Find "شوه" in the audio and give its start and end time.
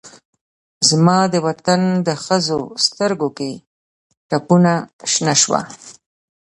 5.41-5.61